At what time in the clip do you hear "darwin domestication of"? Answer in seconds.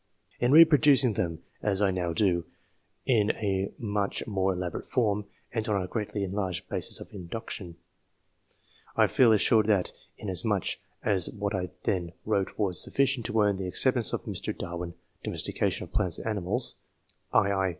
14.57-15.93